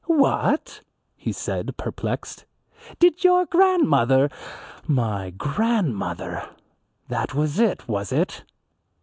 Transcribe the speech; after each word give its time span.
"What," 0.07 0.81
he 1.15 1.31
said, 1.31 1.77
perplexed, 1.77 2.45
"did 2.97 3.23
your 3.23 3.45
grandmother" 3.45 4.31
My 4.87 5.29
grandmother! 5.29 6.49
That 7.09 7.35
was 7.35 7.59
it, 7.59 7.87
was 7.87 8.11
it? 8.11 8.43